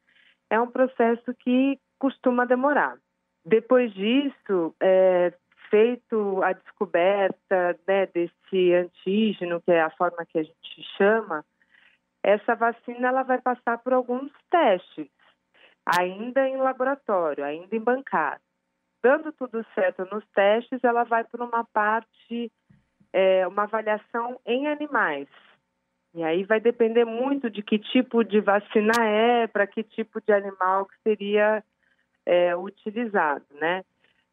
é 0.51 0.61
um 0.61 0.67
processo 0.67 1.33
que 1.35 1.79
costuma 1.97 2.45
demorar. 2.45 2.99
Depois 3.47 3.95
disso, 3.95 4.75
é, 4.83 5.33
feito 5.71 6.43
a 6.43 6.53
descoberta 6.53 7.79
né, 7.87 8.07
desse 8.07 8.75
antígeno, 8.75 9.63
que 9.63 9.71
é 9.71 9.83
a 9.83 9.91
forma 9.91 10.27
que 10.27 10.39
a 10.39 10.43
gente 10.43 10.83
chama, 10.97 11.45
essa 12.25 12.57
vacina 12.57 13.07
ela 13.07 13.23
vai 13.23 13.41
passar 13.41 13.79
por 13.79 13.93
alguns 13.93 14.33
testes, 14.51 15.09
ainda 15.87 16.49
em 16.49 16.57
laboratório, 16.57 17.45
ainda 17.45 17.77
em 17.77 17.81
bancada. 17.81 18.41
Dando 19.01 19.31
tudo 19.33 19.65
certo 19.77 20.05
nos 20.11 20.27
testes, 20.35 20.83
ela 20.83 21.05
vai 21.05 21.23
para 21.23 21.45
uma 21.45 21.63
parte, 21.63 22.51
é, 23.15 23.47
uma 23.47 23.63
avaliação 23.63 24.41
em 24.45 24.67
animais. 24.67 25.29
E 26.13 26.23
aí 26.25 26.43
vai 26.43 26.61
depender 26.61 27.05
muito 27.05 27.49
de 27.49 27.63
que 27.63 27.79
tipo 27.79 28.25
de 28.25 28.41
vacina 28.41 28.93
é, 29.05 29.47
para 29.47 29.69
que 29.69 29.85
tipo 29.85 30.21
de 30.21 30.33
animal 30.33 30.87
que 30.87 30.95
seria 31.03 31.63
é, 32.27 32.57
utilizado, 32.57 33.45
né? 33.53 33.85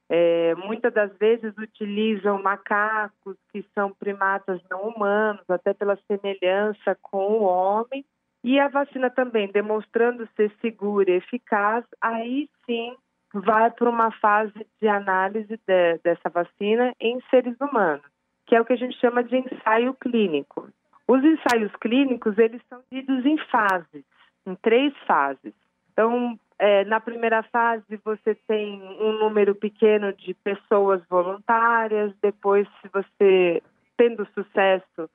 É, 0.09 0.55
muitas 0.55 0.93
das 0.93 1.15
vezes 1.17 1.55
utilizam 1.57 2.41
macacos 2.41 3.37
que 3.51 3.63
são 3.73 3.93
primatas 3.93 4.59
não 4.69 4.81
humanos, 4.89 5.47
até 5.47 5.73
pela 5.73 5.97
semelhança 6.07 6.97
com 7.01 7.39
o 7.39 7.43
homem. 7.43 8.03
E 8.43 8.59
a 8.59 8.67
vacina 8.67 9.09
também, 9.09 9.47
demonstrando 9.51 10.27
ser 10.35 10.51
segura 10.59 11.11
e 11.11 11.17
eficaz, 11.17 11.85
aí 12.01 12.49
sim 12.65 12.95
vai 13.33 13.71
para 13.71 13.89
uma 13.89 14.11
fase 14.11 14.67
de 14.81 14.87
análise 14.87 15.57
de, 15.65 15.97
dessa 16.03 16.29
vacina 16.29 16.93
em 16.99 17.21
seres 17.29 17.55
humanos, 17.61 18.10
que 18.51 18.55
é 18.57 18.59
o 18.59 18.65
que 18.65 18.73
a 18.73 18.77
gente 18.77 18.99
chama 18.99 19.23
de 19.23 19.37
ensaio 19.37 19.93
clínico. 19.93 20.67
Os 21.07 21.23
ensaios 21.23 21.73
clínicos, 21.77 22.37
eles 22.37 22.61
são 22.67 22.81
divididos 22.91 23.25
em 23.25 23.37
fases, 23.45 24.03
em 24.45 24.55
três 24.55 24.93
fases. 25.07 25.53
Então, 25.93 26.37
é, 26.59 26.83
na 26.83 26.99
primeira 26.99 27.43
fase, 27.43 27.97
você 28.03 28.35
tem 28.35 28.81
um 28.99 29.13
número 29.19 29.55
pequeno 29.55 30.11
de 30.11 30.33
pessoas 30.33 31.01
voluntárias. 31.09 32.13
Depois, 32.21 32.67
se 32.81 32.89
você, 32.89 33.63
tendo 33.95 34.27
sucesso, 34.33 35.09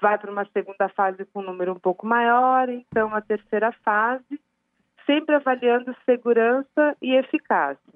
vai 0.00 0.18
para 0.18 0.32
uma 0.32 0.44
segunda 0.46 0.88
fase 0.88 1.24
com 1.26 1.38
um 1.38 1.44
número 1.44 1.70
um 1.74 1.78
pouco 1.78 2.04
maior. 2.04 2.68
Então, 2.68 3.14
a 3.14 3.20
terceira 3.20 3.70
fase, 3.84 4.40
sempre 5.06 5.36
avaliando 5.36 5.94
segurança 6.04 6.96
e 7.00 7.14
eficácia. 7.14 7.94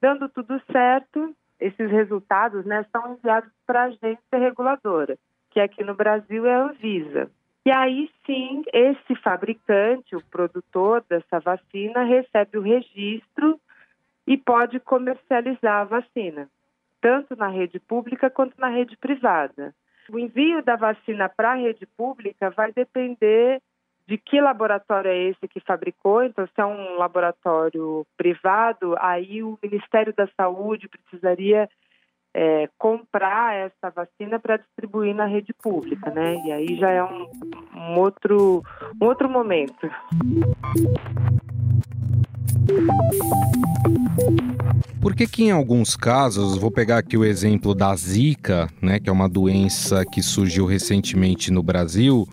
Dando 0.00 0.28
tudo 0.28 0.62
certo, 0.70 1.34
esses 1.60 1.90
resultados 1.90 2.64
né, 2.64 2.84
são 2.92 3.14
enviados 3.14 3.50
para 3.66 3.82
a 3.82 3.86
agência 3.86 4.38
reguladora, 4.38 5.18
que 5.50 5.60
aqui 5.60 5.82
no 5.82 5.94
Brasil 5.94 6.46
é 6.46 6.54
a 6.54 6.64
Anvisa. 6.64 7.30
E 7.66 7.70
aí 7.70 8.10
sim, 8.24 8.62
esse 8.72 9.14
fabricante, 9.16 10.16
o 10.16 10.24
produtor 10.30 11.04
dessa 11.08 11.38
vacina, 11.40 12.04
recebe 12.04 12.58
o 12.58 12.62
registro 12.62 13.60
e 14.26 14.36
pode 14.36 14.78
comercializar 14.80 15.80
a 15.80 15.84
vacina, 15.84 16.48
tanto 17.00 17.36
na 17.36 17.48
rede 17.48 17.78
pública 17.78 18.30
quanto 18.30 18.58
na 18.58 18.68
rede 18.68 18.96
privada. 18.96 19.74
O 20.10 20.18
envio 20.18 20.62
da 20.62 20.76
vacina 20.76 21.28
para 21.28 21.52
a 21.52 21.56
rede 21.56 21.86
pública 21.86 22.50
vai 22.50 22.72
depender 22.72 23.60
de 24.08 24.16
que 24.16 24.40
laboratório 24.40 25.10
é 25.10 25.18
esse 25.24 25.46
que 25.46 25.60
fabricou. 25.60 26.22
Então, 26.22 26.46
se 26.46 26.60
é 26.60 26.64
um 26.64 26.96
laboratório 26.96 28.06
privado, 28.16 28.96
aí 28.98 29.42
o 29.42 29.58
Ministério 29.62 30.14
da 30.16 30.26
Saúde 30.34 30.88
precisaria 30.88 31.68
é, 32.34 32.70
comprar 32.78 33.54
essa 33.54 33.90
vacina 33.94 34.40
para 34.40 34.56
distribuir 34.56 35.14
na 35.14 35.26
rede 35.26 35.52
pública, 35.52 36.10
né? 36.10 36.36
E 36.46 36.52
aí 36.52 36.76
já 36.78 36.90
é 36.90 37.04
um, 37.04 37.28
um 37.74 37.98
outro, 37.98 38.62
um 38.98 39.04
outro 39.04 39.28
momento. 39.28 39.90
Por 45.02 45.14
que 45.14 45.26
que 45.26 45.44
em 45.44 45.50
alguns 45.50 45.96
casos, 45.96 46.56
vou 46.56 46.70
pegar 46.70 46.96
aqui 46.98 47.16
o 47.16 47.24
exemplo 47.24 47.74
da 47.74 47.94
Zika, 47.94 48.68
né, 48.80 48.98
que 48.98 49.08
é 49.08 49.12
uma 49.12 49.28
doença 49.28 50.04
que 50.04 50.22
surgiu 50.22 50.64
recentemente 50.64 51.52
no 51.52 51.62
Brasil 51.62 52.26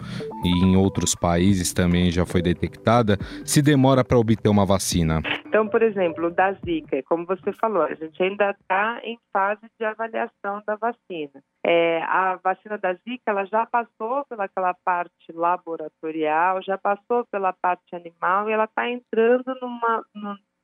e 0.46 0.64
em 0.64 0.76
outros 0.76 1.16
países 1.16 1.74
também 1.74 2.12
já 2.12 2.26
foi 2.26 2.42
detectada, 2.42 3.18
se 3.46 3.62
demora 3.62 4.04
para 4.04 4.18
obter 4.18 4.50
uma 4.50 4.66
vacina? 4.66 5.22
Então, 5.46 5.68
por 5.68 5.82
exemplo, 5.82 6.30
da 6.30 6.52
Zika, 6.54 7.02
como 7.04 7.26
você 7.26 7.54
falou, 7.54 7.84
a 7.84 7.94
gente 7.94 8.22
ainda 8.22 8.52
está 8.52 9.00
em 9.04 9.18
fase 9.32 9.62
de 9.80 9.86
avaliação 9.86 10.62
da 10.68 10.76
vacina. 10.76 11.42
É, 11.66 12.02
a 12.04 12.36
vacina 12.44 12.78
da 12.78 12.94
Zika, 12.94 13.24
ela 13.32 13.46
já 13.46 13.66
passou 13.66 14.26
pelaquela 14.30 14.74
parte 14.84 15.32
laboratorial, 15.34 16.62
já 16.62 16.78
passou 16.78 17.26
pela 17.32 17.54
parte 17.54 17.96
animal 17.96 18.50
e 18.50 18.54
ela 18.54 18.66
está 18.66 18.90
entrando 18.90 19.56
numa, 19.62 20.04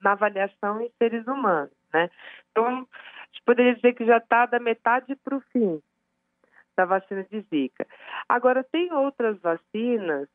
na 0.01 0.11
avaliação 0.11 0.81
em 0.81 0.91
seres 0.97 1.25
humanos, 1.25 1.71
né? 1.93 2.09
Então, 2.51 2.67
a 2.67 2.75
gente 2.75 3.43
poderia 3.45 3.75
dizer 3.75 3.93
que 3.93 4.05
já 4.05 4.17
está 4.17 4.45
da 4.45 4.59
metade 4.59 5.15
para 5.23 5.37
o 5.37 5.41
fim 5.53 5.81
da 6.75 6.85
vacina 6.85 7.23
de 7.23 7.41
Zika. 7.41 7.85
Agora, 8.27 8.63
tem 8.63 8.91
outras 8.93 9.39
vacinas 9.39 10.27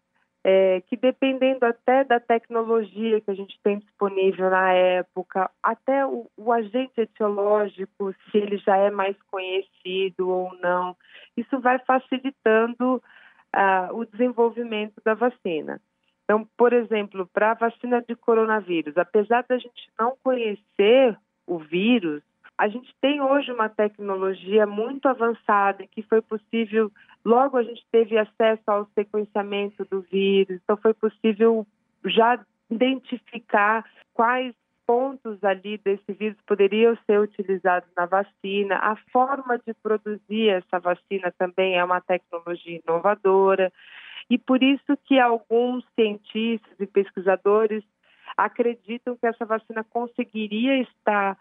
é, 0.49 0.81
que 0.83 0.97
dependendo 0.97 1.66
até 1.66 2.05
da 2.05 2.21
tecnologia 2.21 3.21
que 3.21 3.33
a 3.33 3.35
gente 3.35 3.59
tem 3.64 3.81
disponível 3.81 4.49
na 4.49 4.73
época, 4.73 5.50
até 5.61 6.07
o, 6.07 6.31
o, 6.37 6.52
agente 6.52 7.00
etiológico, 7.00 8.14
se 8.31 8.38
ele 8.38 8.57
já 8.59 8.76
é 8.76 8.88
mais 8.88 9.21
conhecido 9.23 10.28
ou 10.28 10.57
não, 10.62 10.97
isso 11.37 11.59
vai 11.59 11.81
facilitando 11.81 13.02
uh, 13.57 13.93
o 13.93 14.05
desenvolvimento 14.05 15.02
da 15.05 15.14
vacina. 15.14 15.81
Então, 16.23 16.49
por 16.57 16.73
exemplo, 16.73 17.28
para 17.33 17.50
a 17.50 17.55
vacina 17.55 18.00
de 18.00 18.14
coronavírus, 18.14 18.97
apesar 18.97 19.45
da 19.49 19.59
gente 19.59 19.90
não 19.99 20.16
conhecer 20.23 21.19
o 21.45 21.59
vírus, 21.59 22.23
a 22.58 22.68
gente 22.68 22.94
tem 23.00 23.20
hoje 23.20 23.52
uma 23.52 23.68
tecnologia 23.68 24.66
muito 24.66 25.06
avançada 25.06 25.86
que 25.86 26.02
foi 26.02 26.22
possível, 26.22 26.90
logo 27.25 27.56
a 27.56 27.62
gente 27.62 27.84
teve 27.92 28.16
acesso 28.16 28.62
ao 28.66 28.88
sequenciamento 28.94 29.84
do 29.84 30.00
vírus, 30.00 30.58
então 30.62 30.76
foi 30.76 30.94
possível 30.94 31.66
já 32.04 32.38
identificar 32.70 33.84
quais 34.14 34.54
pontos 34.86 35.42
ali 35.42 35.78
desse 35.78 36.12
vírus 36.12 36.38
poderiam 36.46 36.96
ser 37.04 37.20
utilizados 37.20 37.88
na 37.96 38.06
vacina. 38.06 38.76
A 38.76 38.96
forma 39.12 39.58
de 39.58 39.75
produzir 39.75 40.48
essa 40.48 40.78
vacina 40.78 41.32
também 41.36 41.76
é 41.76 41.84
uma 41.84 42.00
tecnologia 42.00 42.80
inovadora 42.86 43.72
e 44.30 44.38
por 44.38 44.62
isso 44.62 44.96
que 45.04 45.18
alguns 45.18 45.84
cientistas 45.94 46.72
e 46.78 46.86
pesquisadores 46.86 47.84
acreditam 48.36 49.16
que 49.16 49.26
essa 49.26 49.44
vacina 49.44 49.84
conseguiria 49.84 50.80
estar 50.80 51.36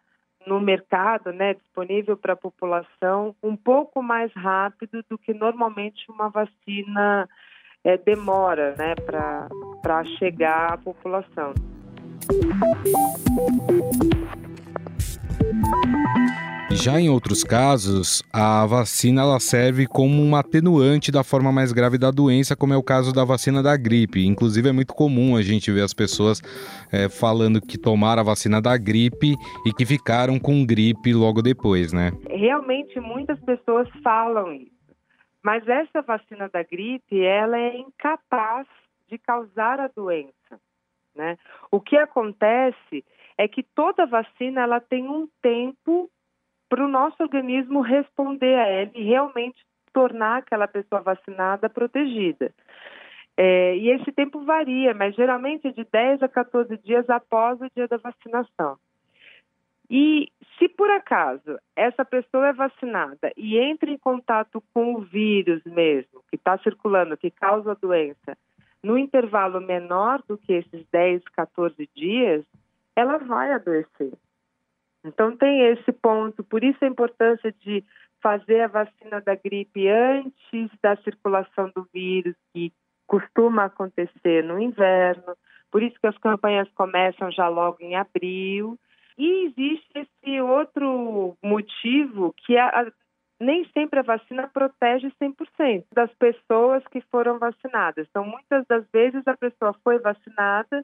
no 0.45 0.59
mercado, 0.59 1.31
né, 1.31 1.53
disponível 1.53 2.15
para 2.15 2.33
a 2.33 2.37
população, 2.37 3.35
um 3.41 3.55
pouco 3.55 4.01
mais 4.01 4.31
rápido 4.33 5.03
do 5.09 5.17
que 5.17 5.33
normalmente 5.33 6.09
uma 6.09 6.29
vacina 6.29 7.27
é, 7.83 7.97
demora, 7.97 8.75
né, 8.77 8.95
para 8.95 10.03
chegar 10.17 10.73
à 10.73 10.77
população. 10.77 11.53
Já 16.85 16.99
em 16.99 17.09
outros 17.09 17.43
casos, 17.43 18.21
a 18.33 18.65
vacina 18.65 19.21
ela 19.21 19.39
serve 19.39 19.87
como 19.87 20.21
um 20.21 20.35
atenuante 20.35 21.11
da 21.11 21.23
forma 21.23 21.51
mais 21.51 21.71
grave 21.71 21.97
da 21.97 22.11
doença, 22.11 22.55
como 22.55 22.73
é 22.73 22.77
o 22.77 22.83
caso 22.83 23.13
da 23.13 23.23
vacina 23.23 23.63
da 23.63 23.77
gripe. 23.77 24.25
Inclusive, 24.25 24.69
é 24.69 24.71
muito 24.71 24.93
comum 24.93 25.35
a 25.35 25.41
gente 25.41 25.71
ver 25.71 25.81
as 25.81 25.93
pessoas 25.93 26.41
é, 26.91 27.09
falando 27.09 27.61
que 27.61 27.77
tomaram 27.77 28.21
a 28.21 28.25
vacina 28.25 28.61
da 28.61 28.77
gripe 28.77 29.35
e 29.65 29.73
que 29.73 29.85
ficaram 29.85 30.37
com 30.37 30.65
gripe 30.65 31.13
logo 31.13 31.41
depois, 31.41 31.93
né? 31.93 32.11
Realmente, 32.29 32.99
muitas 32.99 33.39
pessoas 33.39 33.87
falam 34.03 34.53
isso. 34.53 34.71
Mas 35.41 35.67
essa 35.67 36.01
vacina 36.01 36.49
da 36.49 36.61
gripe, 36.61 37.19
ela 37.19 37.57
é 37.57 37.77
incapaz 37.77 38.67
de 39.09 39.17
causar 39.17 39.79
a 39.79 39.87
doença, 39.87 40.59
né? 41.15 41.37
O 41.71 41.79
que 41.79 41.95
acontece 41.95 43.03
é 43.37 43.47
que 43.47 43.63
toda 43.63 44.05
vacina 44.05 44.61
ela 44.61 44.79
tem 44.79 45.07
um 45.07 45.27
tempo 45.41 46.09
para 46.69 46.83
o 46.83 46.87
nosso 46.87 47.21
organismo 47.21 47.81
responder 47.81 48.55
a 48.55 48.67
ela 48.67 48.91
e 48.93 49.03
realmente 49.03 49.63
tornar 49.93 50.37
aquela 50.37 50.67
pessoa 50.67 51.01
vacinada 51.01 51.69
protegida. 51.69 52.51
É, 53.37 53.75
e 53.75 53.89
esse 53.89 54.11
tempo 54.11 54.43
varia, 54.45 54.93
mas 54.93 55.15
geralmente 55.15 55.67
é 55.67 55.71
de 55.71 55.83
10 55.83 56.23
a 56.23 56.27
14 56.27 56.77
dias 56.77 57.09
após 57.09 57.59
o 57.61 57.69
dia 57.75 57.87
da 57.87 57.97
vacinação. 57.97 58.77
E 59.89 60.31
se 60.57 60.67
por 60.69 60.89
acaso 60.89 61.59
essa 61.75 62.03
pessoa 62.03 62.47
é 62.47 62.53
vacinada 62.53 63.31
e 63.37 63.57
entra 63.57 63.89
em 63.89 63.97
contato 63.97 64.63
com 64.73 64.95
o 64.95 65.01
vírus 65.01 65.61
mesmo, 65.65 66.23
que 66.29 66.35
está 66.35 66.57
circulando, 66.59 67.17
que 67.17 67.29
causa 67.29 67.71
a 67.71 67.75
doença, 67.75 68.37
no 68.83 68.97
intervalo 68.97 69.59
menor 69.61 70.23
do 70.27 70.37
que 70.37 70.53
esses 70.53 70.85
10, 70.91 71.23
14 71.35 71.89
dias, 71.95 72.45
ela 72.95 73.17
vai 73.17 73.51
adoecer. 73.51 74.13
Então, 75.03 75.35
tem 75.37 75.61
esse 75.67 75.91
ponto, 75.91 76.43
por 76.43 76.63
isso 76.63 76.83
a 76.83 76.87
importância 76.87 77.51
de 77.51 77.83
fazer 78.21 78.61
a 78.61 78.67
vacina 78.67 79.21
da 79.21 79.35
gripe 79.35 79.87
antes 79.87 80.71
da 80.81 80.95
circulação 80.97 81.71
do 81.75 81.87
vírus, 81.93 82.35
que 82.53 82.73
costuma 83.05 83.65
acontecer 83.65 84.43
no 84.43 84.59
inverno, 84.59 85.35
por 85.71 85.83
isso 85.83 85.99
que 85.99 86.07
as 86.07 86.17
campanhas 86.17 86.67
começam 86.73 87.29
já 87.31 87.47
logo 87.47 87.77
em 87.81 87.95
abril. 87.95 88.79
E 89.17 89.45
existe 89.45 89.91
esse 89.95 90.41
outro 90.41 91.37
motivo 91.43 92.33
que 92.45 92.57
a, 92.57 92.67
a, 92.67 92.91
nem 93.39 93.65
sempre 93.71 93.99
a 93.99 94.03
vacina 94.03 94.47
protege 94.47 95.11
100% 95.21 95.85
das 95.93 96.11
pessoas 96.15 96.83
que 96.87 97.01
foram 97.11 97.37
vacinadas. 97.37 98.07
Então, 98.09 98.25
muitas 98.25 98.65
das 98.67 98.85
vezes 98.91 99.21
a 99.27 99.37
pessoa 99.37 99.75
foi 99.83 99.99
vacinada, 99.99 100.83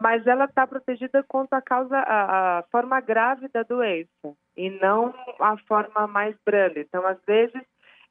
mas 0.00 0.26
ela 0.26 0.44
está 0.44 0.66
protegida 0.66 1.22
contra 1.24 1.58
a 1.58 1.62
causa, 1.62 1.96
a, 1.96 2.58
a, 2.58 2.62
forma 2.70 3.00
grave 3.00 3.48
da 3.48 3.62
doença 3.62 4.08
e 4.56 4.70
não 4.70 5.12
a 5.40 5.56
forma 5.66 6.06
mais 6.06 6.36
branda. 6.44 6.78
Então, 6.78 7.06
às 7.06 7.18
vezes, 7.26 7.62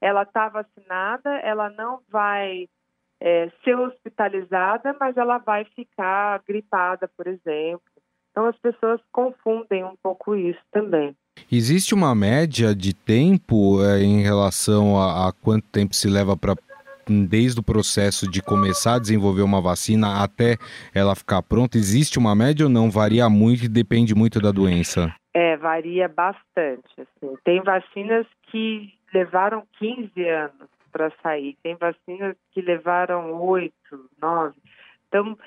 ela 0.01 0.23
está 0.23 0.49
vacinada, 0.49 1.29
ela 1.39 1.69
não 1.69 2.01
vai 2.09 2.67
é, 3.21 3.49
ser 3.63 3.75
hospitalizada, 3.75 4.95
mas 4.99 5.15
ela 5.15 5.37
vai 5.37 5.65
ficar 5.75 6.41
gripada, 6.47 7.09
por 7.15 7.25
exemplo. 7.27 7.81
Então, 8.31 8.45
as 8.45 8.57
pessoas 8.57 9.01
confundem 9.11 9.83
um 9.83 9.95
pouco 10.03 10.35
isso 10.35 10.61
também. 10.71 11.15
Existe 11.51 11.93
uma 11.93 12.13
média 12.13 12.75
de 12.75 12.93
tempo 12.93 13.83
é, 13.83 14.01
em 14.01 14.21
relação 14.21 14.99
a, 14.99 15.29
a 15.29 15.31
quanto 15.31 15.67
tempo 15.69 15.95
se 15.95 16.09
leva 16.09 16.35
para 16.35 16.55
desde 17.09 17.59
o 17.59 17.63
processo 17.63 18.29
de 18.29 18.41
começar 18.41 18.95
a 18.95 18.99
desenvolver 18.99 19.41
uma 19.41 19.61
vacina 19.61 20.23
até 20.23 20.57
ela 20.93 21.15
ficar 21.15 21.41
pronta? 21.41 21.77
Existe 21.77 22.17
uma 22.17 22.35
média 22.35 22.65
ou 22.65 22.71
não? 22.71 22.89
Varia 22.89 23.29
muito 23.29 23.65
e 23.65 23.69
depende 23.69 24.15
muito 24.15 24.39
da 24.39 24.51
doença? 24.51 25.13
É, 25.33 25.55
varia 25.57 26.07
bastante. 26.07 26.89
Assim. 26.97 27.35
Tem 27.43 27.61
vacinas 27.61 28.25
que 28.51 28.93
levaram 29.13 29.63
15 29.79 30.27
anos 30.27 30.69
para 30.91 31.11
sair, 31.21 31.55
tem 31.61 31.75
vacinas 31.75 32.35
que 32.51 32.61
levaram 32.61 33.39
8, 33.41 33.73
9. 34.21 34.55
Então, 35.07 35.37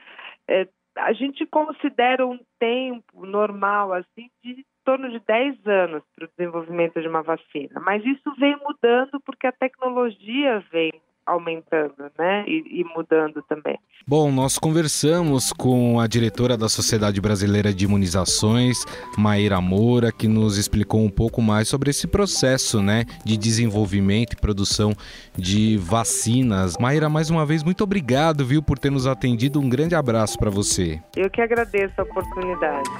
é, 0.48 0.68
a 0.96 1.12
gente 1.12 1.46
considera 1.46 2.26
um 2.26 2.38
tempo 2.58 3.26
normal 3.26 3.92
assim 3.92 4.30
de 4.42 4.64
torno 4.84 5.10
de 5.10 5.20
10 5.20 5.66
anos 5.66 6.02
para 6.14 6.24
o 6.24 6.30
desenvolvimento 6.36 7.00
de 7.00 7.08
uma 7.08 7.22
vacina, 7.22 7.80
mas 7.80 8.04
isso 8.04 8.34
vem 8.38 8.56
mudando 8.56 9.20
porque 9.24 9.46
a 9.46 9.52
tecnologia 9.52 10.64
vem 10.72 10.92
aumentando, 11.26 12.10
né? 12.18 12.44
E, 12.46 12.80
e, 12.80 12.84
mudando 12.84 13.42
também. 13.48 13.78
Bom, 14.06 14.32
nós 14.32 14.58
conversamos 14.58 15.52
com 15.52 16.00
a 16.00 16.06
diretora 16.06 16.56
da 16.56 16.68
Sociedade 16.68 17.20
Brasileira 17.20 17.72
de 17.72 17.84
Imunizações, 17.84 18.84
Maíra 19.16 19.60
Moura, 19.60 20.10
que 20.10 20.26
nos 20.26 20.56
explicou 20.56 21.02
um 21.02 21.10
pouco 21.10 21.40
mais 21.40 21.68
sobre 21.68 21.90
esse 21.90 22.06
processo, 22.06 22.82
né, 22.82 23.04
de 23.24 23.36
desenvolvimento 23.36 24.32
e 24.32 24.36
produção 24.36 24.92
de 25.36 25.76
vacinas. 25.76 26.76
Maíra, 26.78 27.08
mais 27.08 27.30
uma 27.30 27.46
vez, 27.46 27.62
muito 27.62 27.84
obrigado, 27.84 28.44
viu, 28.44 28.62
por 28.62 28.78
ter 28.78 28.90
nos 28.90 29.06
atendido. 29.06 29.60
Um 29.60 29.68
grande 29.68 29.94
abraço 29.94 30.38
para 30.38 30.50
você. 30.50 31.00
Eu 31.16 31.30
que 31.30 31.40
agradeço 31.40 31.94
a 31.98 32.02
oportunidade. 32.02 32.90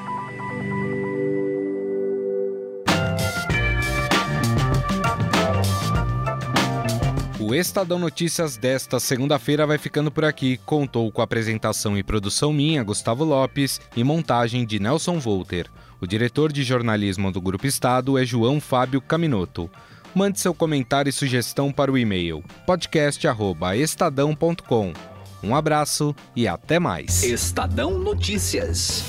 O 7.51 7.55
Estadão 7.55 7.99
Notícias 7.99 8.57
desta 8.57 9.01
segunda-feira 9.01 9.67
vai 9.67 9.77
ficando 9.77 10.09
por 10.09 10.25
aqui. 10.25 10.57
Contou 10.59 11.11
com 11.11 11.21
apresentação 11.21 11.99
e 11.99 12.03
produção 12.05 12.53
minha, 12.53 12.85
Gustavo 12.85 13.25
Lopes, 13.25 13.81
e 13.97 14.05
montagem 14.05 14.65
de 14.65 14.79
Nelson 14.79 15.19
Volter. 15.19 15.67
O 16.01 16.07
diretor 16.07 16.53
de 16.53 16.63
jornalismo 16.63 17.33
do 17.33 17.41
Grupo 17.41 17.67
Estado 17.67 18.17
é 18.17 18.25
João 18.25 18.61
Fábio 18.61 19.01
Caminoto. 19.01 19.69
Mande 20.15 20.39
seu 20.39 20.55
comentário 20.55 21.11
e 21.11 21.13
sugestão 21.13 21.73
para 21.73 21.91
o 21.91 21.99
e-mail 21.99 22.45
podcast@estadão.com. 22.69 24.93
Um 25.43 25.57
abraço 25.57 26.15
e 26.37 26.47
até 26.47 26.79
mais. 26.79 27.25
Estadão 27.25 27.99
Notícias. 27.99 29.03